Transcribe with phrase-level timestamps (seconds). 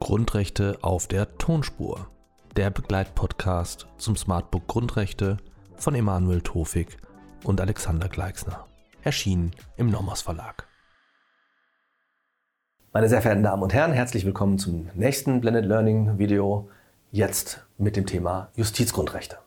[0.00, 2.08] Grundrechte auf der Tonspur.
[2.56, 5.36] Der Begleitpodcast zum Smartbook Grundrechte
[5.76, 6.96] von Emanuel Tofik
[7.44, 8.66] und Alexander Gleixner.
[9.04, 10.66] Erschienen im Nomos Verlag.
[12.92, 16.68] Meine sehr verehrten Damen und Herren, herzlich willkommen zum nächsten Blended Learning Video.
[17.12, 19.38] Jetzt mit dem Thema Justizgrundrechte.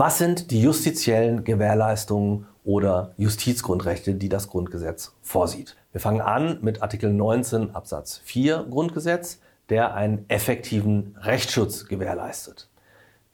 [0.00, 5.76] Was sind die justiziellen Gewährleistungen oder Justizgrundrechte, die das Grundgesetz vorsieht?
[5.90, 12.68] Wir fangen an mit Artikel 19 Absatz 4 Grundgesetz, der einen effektiven Rechtsschutz gewährleistet.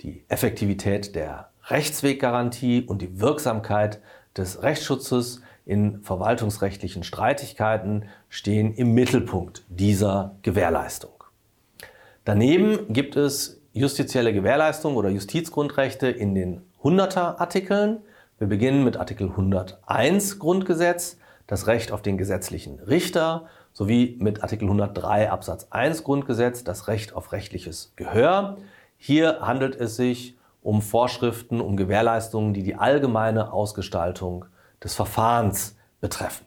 [0.01, 4.01] Die Effektivität der Rechtsweggarantie und die Wirksamkeit
[4.35, 11.25] des Rechtsschutzes in verwaltungsrechtlichen Streitigkeiten stehen im Mittelpunkt dieser Gewährleistung.
[12.25, 17.99] Daneben gibt es justizielle Gewährleistungen oder Justizgrundrechte in den 100er Artikeln.
[18.39, 24.67] Wir beginnen mit Artikel 101 Grundgesetz, das Recht auf den gesetzlichen Richter, sowie mit Artikel
[24.67, 28.59] 103 Absatz 1 Grundgesetz, das Recht auf rechtliches Gehör.
[28.97, 34.45] Hier handelt es sich um Vorschriften, um Gewährleistungen, die die allgemeine Ausgestaltung
[34.83, 36.47] des Verfahrens betreffen.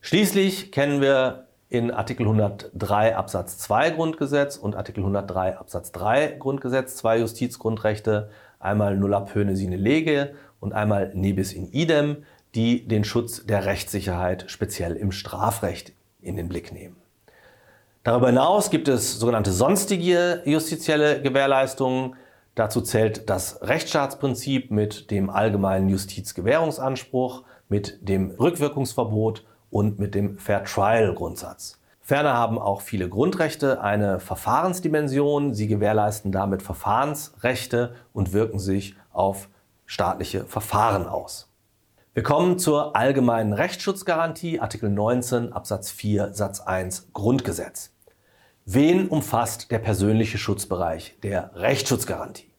[0.00, 6.96] Schließlich kennen wir in Artikel 103 Absatz 2 Grundgesetz und Artikel 103 Absatz 3 Grundgesetz
[6.96, 8.28] zwei Justizgrundrechte,
[8.60, 14.44] einmal nulla pöne sine lege und einmal nebis in idem, die den Schutz der Rechtssicherheit
[14.48, 16.96] speziell im Strafrecht in den Blick nehmen.
[18.02, 22.16] Darüber hinaus gibt es sogenannte sonstige justizielle Gewährleistungen.
[22.54, 30.62] Dazu zählt das Rechtsstaatsprinzip mit dem allgemeinen Justizgewährungsanspruch, mit dem Rückwirkungsverbot und mit dem Fair
[30.64, 31.80] Trial Grundsatz.
[32.02, 35.54] Ferner haben auch viele Grundrechte eine Verfahrensdimension.
[35.54, 39.48] Sie gewährleisten damit Verfahrensrechte und wirken sich auf
[39.86, 41.48] staatliche Verfahren aus.
[42.12, 47.94] Wir kommen zur allgemeinen Rechtsschutzgarantie, Artikel 19 Absatz 4 Satz 1 Grundgesetz.
[48.66, 52.50] Wen umfasst der persönliche Schutzbereich der Rechtsschutzgarantie?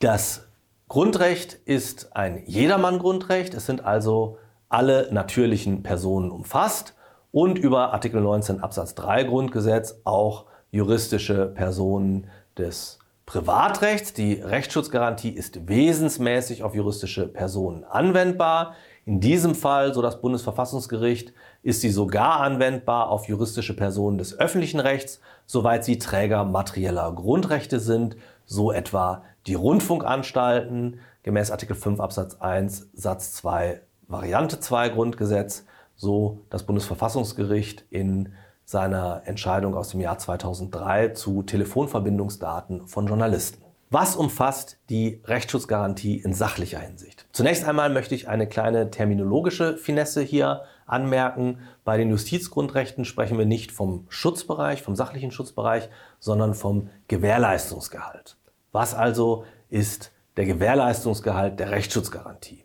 [0.00, 0.48] Das
[0.88, 3.54] Grundrecht ist ein Jedermann-Grundrecht.
[3.54, 4.38] Es sind also
[4.70, 6.94] alle natürlichen Personen umfasst
[7.32, 14.12] und über Artikel 19 Absatz 3 Grundgesetz auch juristische Personen des Privatrechts.
[14.12, 18.74] Die Rechtsschutzgarantie ist wesensmäßig auf juristische Personen anwendbar.
[19.06, 21.32] In diesem Fall, so das Bundesverfassungsgericht,
[21.62, 27.80] ist sie sogar anwendbar auf juristische Personen des öffentlichen Rechts, soweit sie Träger materieller Grundrechte
[27.80, 28.16] sind,
[28.46, 36.40] so etwa die Rundfunkanstalten gemäß Artikel 5 Absatz 1 Satz 2 Variante 2 Grundgesetz, so
[36.50, 38.32] das Bundesverfassungsgericht in
[38.64, 43.62] seiner Entscheidung aus dem Jahr 2003 zu Telefonverbindungsdaten von Journalisten.
[43.88, 47.26] Was umfasst die Rechtsschutzgarantie in sachlicher Hinsicht?
[47.32, 51.58] Zunächst einmal möchte ich eine kleine terminologische Finesse hier anmerken.
[51.84, 55.88] Bei den Justizgrundrechten sprechen wir nicht vom Schutzbereich, vom sachlichen Schutzbereich,
[56.18, 58.36] sondern vom Gewährleistungsgehalt.
[58.72, 62.64] Was also ist der Gewährleistungsgehalt der Rechtsschutzgarantie?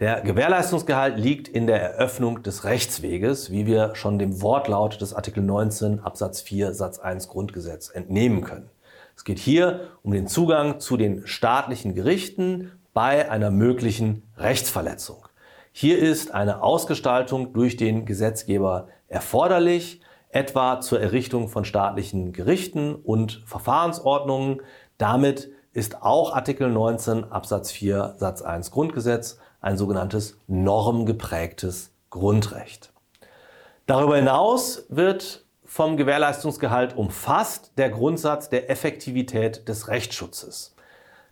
[0.00, 5.42] Der Gewährleistungsgehalt liegt in der Eröffnung des Rechtsweges, wie wir schon dem Wortlaut des Artikel
[5.42, 8.70] 19 Absatz 4 Satz 1 Grundgesetz entnehmen können.
[9.16, 15.26] Es geht hier um den Zugang zu den staatlichen Gerichten bei einer möglichen Rechtsverletzung.
[15.72, 23.42] Hier ist eine Ausgestaltung durch den Gesetzgeber erforderlich, etwa zur Errichtung von staatlichen Gerichten und
[23.46, 24.62] Verfahrensordnungen.
[24.96, 32.92] Damit ist auch Artikel 19 Absatz 4 Satz 1 Grundgesetz ein sogenanntes normgeprägtes Grundrecht.
[33.86, 40.74] Darüber hinaus wird vom Gewährleistungsgehalt umfasst der Grundsatz der Effektivität des Rechtsschutzes.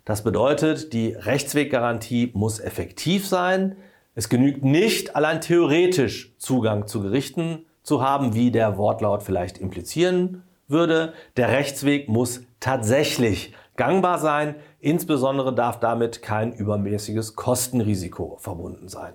[0.04, 3.76] Das bedeutet, die Rechtsweggarantie muss effektiv sein.
[4.14, 10.42] Es genügt nicht, allein theoretisch Zugang zu Gerichten zu haben, wie der Wortlaut vielleicht implizieren
[10.68, 11.12] würde.
[11.36, 14.56] Der Rechtsweg muss tatsächlich gangbar sein.
[14.80, 19.14] Insbesondere darf damit kein übermäßiges Kostenrisiko verbunden sein.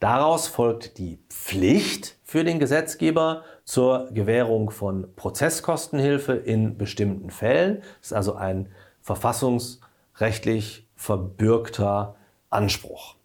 [0.00, 7.78] Daraus folgt die Pflicht für den Gesetzgeber zur Gewährung von Prozesskostenhilfe in bestimmten Fällen.
[8.00, 8.68] Das ist also ein
[9.00, 12.16] verfassungsrechtlich verbürgter
[12.50, 13.16] Anspruch.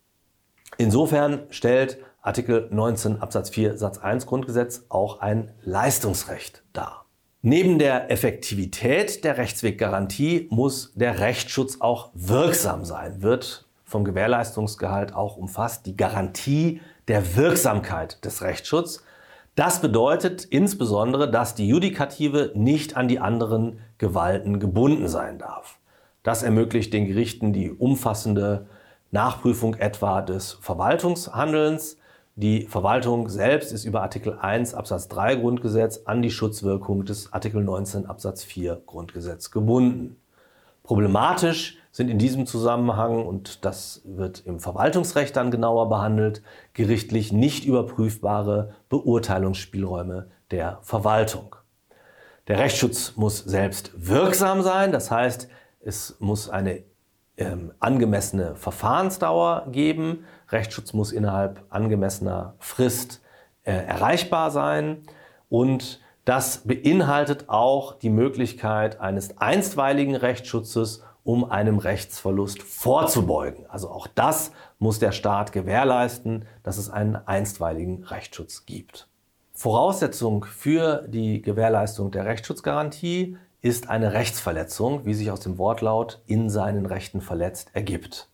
[0.77, 7.05] Insofern stellt Artikel 19 Absatz 4 Satz 1 Grundgesetz auch ein Leistungsrecht dar.
[7.41, 15.37] Neben der Effektivität der Rechtsweggarantie muss der Rechtsschutz auch wirksam sein, wird vom Gewährleistungsgehalt auch
[15.37, 19.05] umfasst, die Garantie der Wirksamkeit des Rechtsschutzes.
[19.55, 25.79] Das bedeutet insbesondere, dass die Judikative nicht an die anderen Gewalten gebunden sein darf.
[26.23, 28.67] Das ermöglicht den Gerichten die umfassende
[29.11, 31.98] Nachprüfung etwa des Verwaltungshandelns.
[32.41, 37.61] Die Verwaltung selbst ist über Artikel 1 Absatz 3 Grundgesetz an die Schutzwirkung des Artikel
[37.61, 40.15] 19 Absatz 4 Grundgesetz gebunden.
[40.83, 46.41] Problematisch sind in diesem Zusammenhang, und das wird im Verwaltungsrecht dann genauer behandelt,
[46.71, 51.57] gerichtlich nicht überprüfbare Beurteilungsspielräume der Verwaltung.
[52.47, 55.49] Der Rechtsschutz muss selbst wirksam sein, das heißt,
[55.81, 56.83] es muss eine
[57.39, 60.25] ähm, angemessene Verfahrensdauer geben.
[60.49, 63.21] Rechtsschutz muss innerhalb angemessener Frist
[63.63, 65.03] äh, erreichbar sein
[65.49, 73.65] und das beinhaltet auch die Möglichkeit eines einstweiligen Rechtsschutzes, um einem Rechtsverlust vorzubeugen.
[73.67, 79.07] Also auch das muss der Staat gewährleisten, dass es einen einstweiligen Rechtsschutz gibt.
[79.53, 86.49] Voraussetzung für die Gewährleistung der Rechtsschutzgarantie ist eine Rechtsverletzung, wie sich aus dem Wortlaut in
[86.49, 88.29] seinen Rechten verletzt ergibt.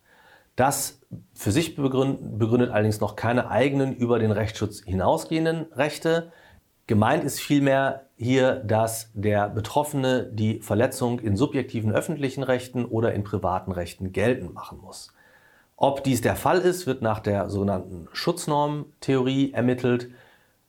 [0.56, 1.01] Das
[1.33, 6.31] für sich begründet, allerdings noch keine eigenen über den Rechtsschutz hinausgehenden Rechte.
[6.88, 13.24] Gemeint ist vielmehr hier, dass der Betroffene die Verletzung in subjektiven öffentlichen Rechten oder in
[13.24, 15.13] privaten Rechten geltend machen muss.
[15.75, 20.10] Ob dies der Fall ist, wird nach der sogenannten Schutznormtheorie ermittelt.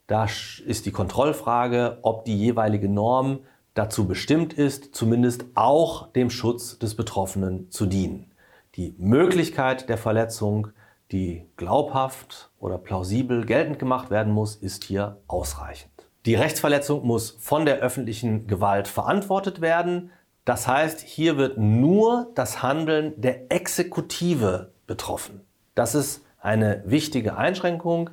[0.09, 0.26] Da
[0.67, 3.41] ist die Kontrollfrage, ob die jeweilige Norm
[3.76, 8.32] dazu bestimmt ist, zumindest auch dem Schutz des Betroffenen zu dienen.
[8.75, 10.69] Die Möglichkeit der Verletzung,
[11.12, 15.90] die glaubhaft oder plausibel geltend gemacht werden muss, ist hier ausreichend.
[16.25, 20.11] Die Rechtsverletzung muss von der öffentlichen Gewalt verantwortet werden.
[20.44, 25.43] Das heißt, hier wird nur das Handeln der Exekutive betroffen.
[25.75, 28.11] Das ist eine wichtige Einschränkung.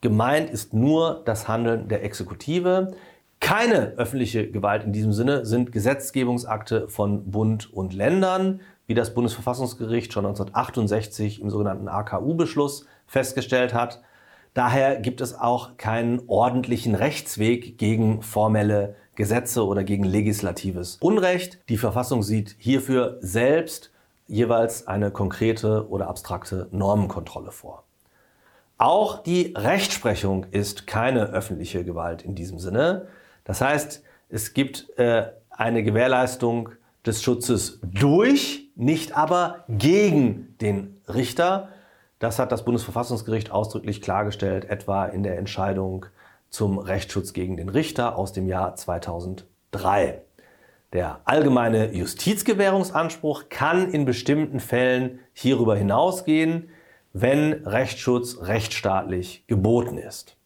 [0.00, 2.94] Gemeint ist nur das Handeln der Exekutive.
[3.42, 10.12] Keine öffentliche Gewalt in diesem Sinne sind Gesetzgebungsakte von Bund und Ländern, wie das Bundesverfassungsgericht
[10.12, 14.00] schon 1968 im sogenannten AKU-Beschluss festgestellt hat.
[14.54, 21.58] Daher gibt es auch keinen ordentlichen Rechtsweg gegen formelle Gesetze oder gegen legislatives Unrecht.
[21.68, 23.90] Die Verfassung sieht hierfür selbst
[24.28, 27.82] jeweils eine konkrete oder abstrakte Normenkontrolle vor.
[28.78, 33.08] Auch die Rechtsprechung ist keine öffentliche Gewalt in diesem Sinne.
[33.44, 36.70] Das heißt, es gibt äh, eine Gewährleistung
[37.04, 41.68] des Schutzes durch, nicht aber gegen den Richter.
[42.18, 46.06] Das hat das Bundesverfassungsgericht ausdrücklich klargestellt, etwa in der Entscheidung
[46.48, 50.22] zum Rechtsschutz gegen den Richter aus dem Jahr 2003.
[50.92, 56.68] Der allgemeine Justizgewährungsanspruch kann in bestimmten Fällen hierüber hinausgehen,
[57.14, 60.36] wenn Rechtsschutz rechtsstaatlich geboten ist.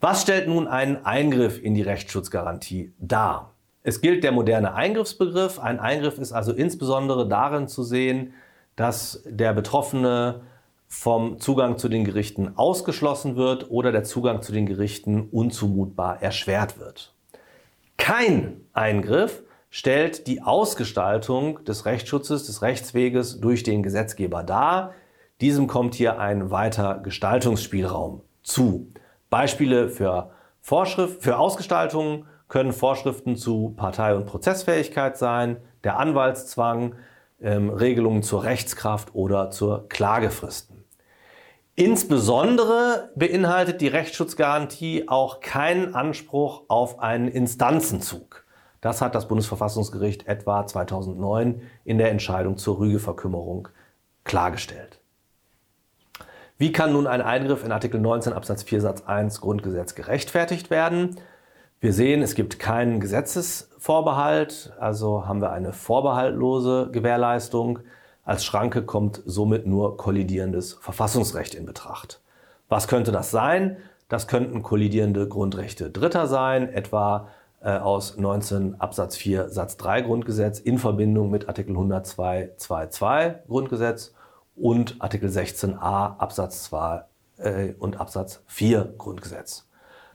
[0.00, 3.52] Was stellt nun einen Eingriff in die Rechtsschutzgarantie dar?
[3.82, 5.58] Es gilt der moderne Eingriffsbegriff.
[5.58, 8.32] Ein Eingriff ist also insbesondere darin zu sehen,
[8.76, 10.40] dass der Betroffene
[10.88, 16.78] vom Zugang zu den Gerichten ausgeschlossen wird oder der Zugang zu den Gerichten unzumutbar erschwert
[16.78, 17.14] wird.
[17.98, 24.94] Kein Eingriff stellt die Ausgestaltung des Rechtsschutzes, des Rechtsweges durch den Gesetzgeber dar.
[25.42, 28.88] Diesem kommt hier ein weiter Gestaltungsspielraum zu.
[29.30, 30.30] Beispiele für,
[30.60, 36.96] Vorschrift, für Ausgestaltungen können Vorschriften zu Partei- und Prozessfähigkeit sein, der Anwaltszwang,
[37.40, 40.84] ähm, Regelungen zur Rechtskraft oder zur Klagefristen.
[41.76, 48.44] Insbesondere beinhaltet die Rechtsschutzgarantie auch keinen Anspruch auf einen Instanzenzug.
[48.80, 53.68] Das hat das Bundesverfassungsgericht etwa 2009 in der Entscheidung zur Rügeverkümmerung
[54.24, 54.99] klargestellt.
[56.60, 61.16] Wie kann nun ein Eingriff in Artikel 19 Absatz 4 Satz 1 Grundgesetz gerechtfertigt werden?
[61.80, 67.78] Wir sehen, es gibt keinen Gesetzesvorbehalt, also haben wir eine vorbehaltlose Gewährleistung.
[68.26, 72.20] Als Schranke kommt somit nur kollidierendes Verfassungsrecht in Betracht.
[72.68, 73.78] Was könnte das sein?
[74.10, 77.28] Das könnten kollidierende Grundrechte Dritter sein, etwa
[77.62, 84.12] äh, aus 19 Absatz 4 Satz 3 Grundgesetz in Verbindung mit Artikel 102 2 Grundgesetz
[84.60, 87.04] und Artikel 16a Absatz 2
[87.38, 89.66] äh, und Absatz 4 Grundgesetz.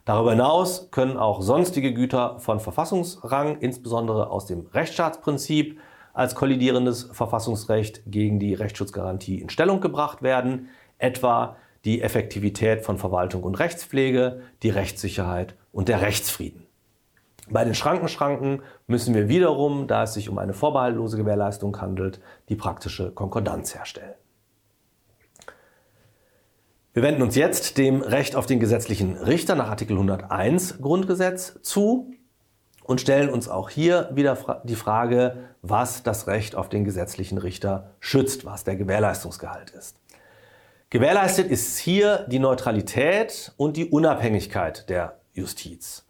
[0.04, 5.80] Darüber hinaus können auch sonstige Güter von Verfassungsrang, insbesondere aus dem Rechtsstaatsprinzip,
[6.14, 13.42] als kollidierendes Verfassungsrecht gegen die Rechtsschutzgarantie in Stellung gebracht werden, etwa die Effektivität von Verwaltung
[13.42, 16.66] und Rechtspflege, die Rechtssicherheit und der Rechtsfrieden.
[17.50, 22.56] Bei den Schrankenschranken müssen wir wiederum, da es sich um eine vorbehaltlose Gewährleistung handelt, die
[22.56, 24.14] praktische Konkordanz herstellen.
[26.96, 32.10] Wir wenden uns jetzt dem Recht auf den gesetzlichen Richter nach Artikel 101 Grundgesetz zu.
[32.84, 37.90] und stellen uns auch hier wieder die Frage, was das Recht auf den gesetzlichen Richter
[38.00, 39.98] schützt, was der Gewährleistungsgehalt ist.
[40.88, 46.06] Gewährleistet ist hier die Neutralität und die Unabhängigkeit der Justiz.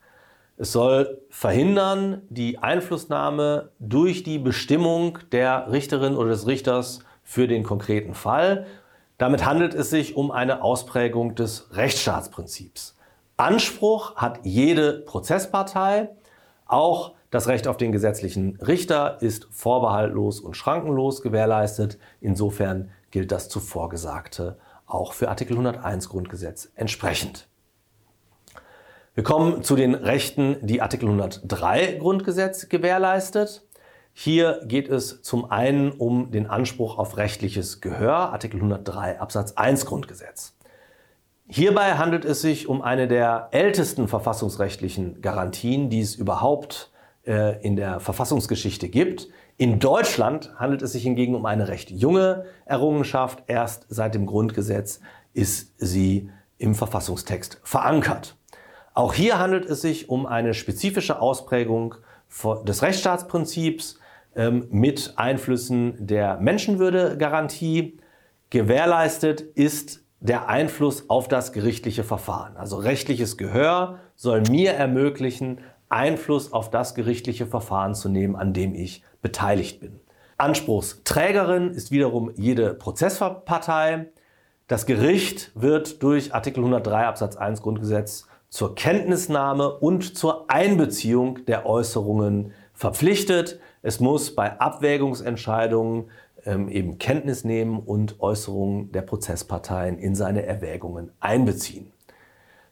[0.57, 7.65] Es soll verhindern die Einflussnahme durch die Bestimmung der Richterin oder des Richters für den
[7.65, 8.69] konkreten Fall.
[9.19, 12.97] Damit handelt es sich um eine Ausprägung des Rechtsstaatsprinzips.
[13.37, 16.11] Anspruch hat jede Prozesspartei,
[16.67, 21.99] auch das Recht auf den gesetzlichen Richter ist vorbehaltlos und schrankenlos gewährleistet.
[22.21, 27.49] Insofern gilt das zuvor Gesagte auch für Artikel 101 Grundgesetz entsprechend.
[29.15, 33.66] Wir kommen zu den Rechten, die Artikel 103 Grundgesetz gewährleistet.
[34.19, 39.85] Hier geht es zum einen um den Anspruch auf rechtliches Gehör, Artikel 103 Absatz 1
[39.85, 40.57] Grundgesetz.
[41.47, 46.91] Hierbei handelt es sich um eine der ältesten verfassungsrechtlichen Garantien, die es überhaupt
[47.27, 49.29] äh, in der Verfassungsgeschichte gibt.
[49.59, 53.43] In Deutschland handelt es sich hingegen um eine recht junge Errungenschaft.
[53.49, 55.01] Erst seit dem Grundgesetz
[55.35, 58.35] ist sie im Verfassungstext verankert.
[58.95, 61.97] Auch hier handelt es sich um eine spezifische Ausprägung
[62.65, 63.99] des Rechtsstaatsprinzips
[64.71, 67.99] mit Einflüssen der Menschenwürdegarantie.
[68.51, 72.57] Gewährleistet ist der Einfluss auf das gerichtliche Verfahren.
[72.57, 78.75] Also rechtliches Gehör soll mir ermöglichen, Einfluss auf das gerichtliche Verfahren zu nehmen, an dem
[78.75, 80.01] ich beteiligt bin.
[80.37, 84.07] Anspruchsträgerin ist wiederum jede Prozesspartei.
[84.67, 91.67] Das Gericht wird durch Artikel 103 Absatz 1 Grundgesetz zur Kenntnisnahme und zur Einbeziehung der
[91.67, 93.61] Äußerungen verpflichtet.
[93.87, 96.11] Es muss bei Abwägungsentscheidungen
[96.45, 101.93] ähm, eben Kenntnis nehmen und Äußerungen der Prozessparteien in seine Erwägungen einbeziehen.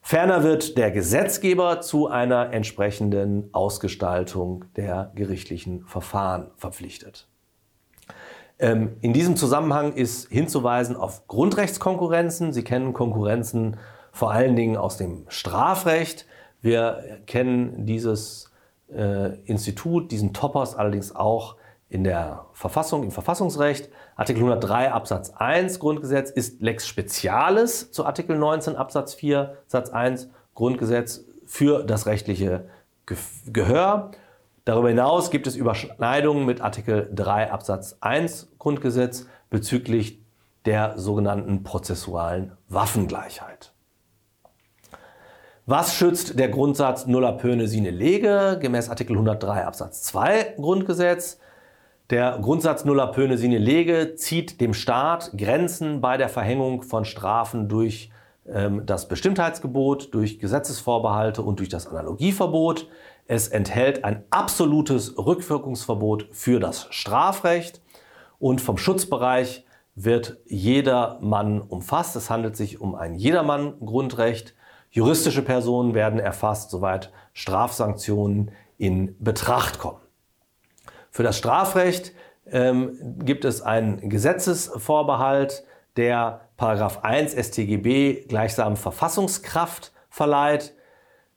[0.03, 7.29] Ferner wird der Gesetzgeber zu einer entsprechenden Ausgestaltung der gerichtlichen Verfahren verpflichtet.
[8.59, 12.53] Ähm, in diesem Zusammenhang ist hinzuweisen auf Grundrechtskonkurrenzen.
[12.53, 13.77] Sie kennen Konkurrenzen
[14.11, 16.27] vor allen Dingen aus dem Strafrecht.
[16.61, 18.51] Wir kennen dieses
[18.93, 21.57] äh, Institut, diesen Topos allerdings auch
[21.89, 23.91] in der Verfassung, im Verfassungsrecht.
[24.17, 30.29] Artikel 103 Absatz 1 Grundgesetz ist Lex Specialis zu Artikel 19 Absatz 4 Satz 1
[30.55, 32.69] Grundgesetz für das rechtliche
[33.47, 34.13] Gehör.
[34.65, 40.21] Darüber hinaus gibt es Überschneidungen mit Artikel 3 Absatz 1 Grundgesetz bezüglich
[40.65, 43.74] der sogenannten prozessualen Waffengleichheit.
[45.67, 51.39] Was schützt der Grundsatz nulla pöne sine lege gemäß Artikel 103 Absatz 2 Grundgesetz?
[52.11, 57.67] Der Grundsatz nulla pöne sine lege zieht dem Staat Grenzen bei der Verhängung von Strafen
[57.71, 58.11] durch
[58.47, 62.87] ähm, das Bestimmtheitsgebot, durch Gesetzesvorbehalte und durch das Analogieverbot.
[63.27, 67.81] Es enthält ein absolutes Rückwirkungsverbot für das Strafrecht
[68.39, 72.17] und vom Schutzbereich wird jeder Mann umfasst.
[72.17, 74.55] Es handelt sich um ein Jedermann-Grundrecht.
[74.95, 79.99] Juristische Personen werden erfasst, soweit Strafsanktionen in Betracht kommen.
[81.11, 82.13] Für das Strafrecht
[82.47, 85.65] ähm, gibt es einen Gesetzesvorbehalt,
[85.97, 90.75] der Paragraph 1 StGB gleichsam Verfassungskraft verleiht.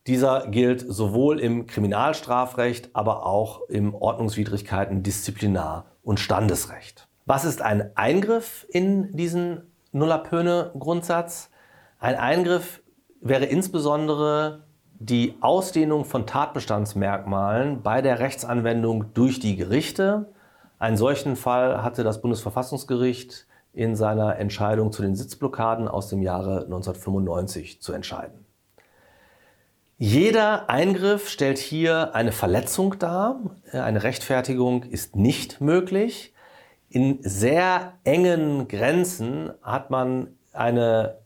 [0.05, 7.07] Dieser gilt sowohl im Kriminalstrafrecht, aber auch im Ordnungswidrigkeiten, Disziplinar- und Standesrecht.
[7.25, 11.49] Was ist ein Eingriff in diesen Nullapöne-Grundsatz?
[11.97, 12.81] Ein Eingriff
[13.21, 14.63] wäre insbesondere
[14.99, 20.33] die Ausdehnung von Tatbestandsmerkmalen bei der Rechtsanwendung durch die Gerichte.
[20.79, 26.63] Einen solchen Fall hatte das Bundesverfassungsgericht in seiner Entscheidung zu den Sitzblockaden aus dem Jahre
[26.63, 28.45] 1995 zu entscheiden.
[29.99, 33.39] Jeder Eingriff stellt hier eine Verletzung dar.
[33.71, 36.33] Eine Rechtfertigung ist nicht möglich.
[36.89, 41.17] In sehr engen Grenzen hat man eine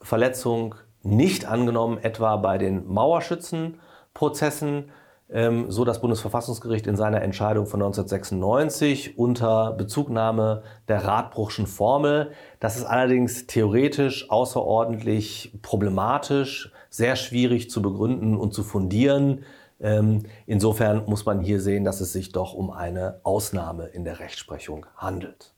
[0.00, 4.92] Verletzung nicht angenommen, etwa bei den Mauerschützenprozessen,
[5.32, 12.32] ähm, so das Bundesverfassungsgericht in seiner Entscheidung von 1996 unter Bezugnahme der Radbruchschen Formel.
[12.60, 19.44] Das ist allerdings theoretisch außerordentlich problematisch, sehr schwierig zu begründen und zu fundieren.
[19.80, 24.20] Ähm, insofern muss man hier sehen, dass es sich doch um eine Ausnahme in der
[24.20, 25.51] Rechtsprechung handelt.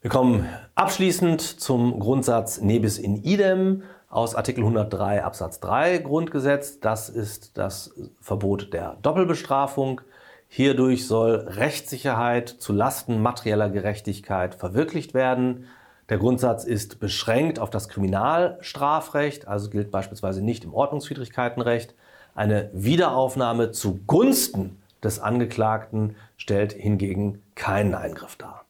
[0.00, 6.78] Wir kommen abschließend zum Grundsatz nebis in idem aus Artikel 103 Absatz 3 Grundgesetz.
[6.78, 10.00] Das ist das Verbot der Doppelbestrafung.
[10.46, 15.66] Hierdurch soll Rechtssicherheit zu Lasten materieller Gerechtigkeit verwirklicht werden.
[16.08, 21.96] Der Grundsatz ist beschränkt auf das Kriminalstrafrecht, also gilt beispielsweise nicht im Ordnungswidrigkeitenrecht.
[22.36, 28.67] Eine Wiederaufnahme zugunsten des Angeklagten stellt hingegen keinen Eingriff dar.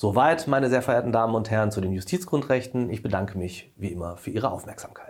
[0.00, 2.88] Soweit, meine sehr verehrten Damen und Herren, zu den Justizgrundrechten.
[2.88, 5.07] Ich bedanke mich wie immer für Ihre Aufmerksamkeit.